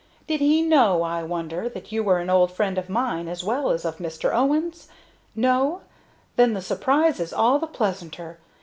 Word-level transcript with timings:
Did 0.25 0.39
he 0.39 0.63
know, 0.63 1.03
I 1.03 1.21
wonder, 1.21 1.69
that 1.69 1.91
you 1.91 2.03
were 2.03 2.17
an 2.17 2.31
old 2.31 2.51
friend 2.51 2.79
of 2.79 2.89
mine, 2.89 3.27
as 3.27 3.43
well 3.43 3.69
as 3.69 3.85
of 3.85 3.99
Mr. 3.99 4.33
Owen's? 4.33 4.87
No! 5.35 5.81
Then 6.37 6.55
the 6.55 6.61
surprise 6.63 7.19
is 7.19 7.31
all 7.33 7.59
the 7.59 7.67
pleasanter. 7.67 8.39